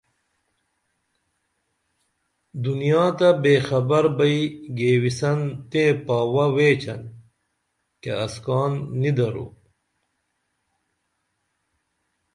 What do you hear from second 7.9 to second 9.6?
کیہ اسکان نی درو